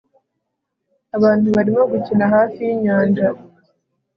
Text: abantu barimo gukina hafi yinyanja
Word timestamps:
abantu 1.17 1.47
barimo 1.55 1.83
gukina 1.91 2.25
hafi 2.33 2.59
yinyanja 2.67 3.25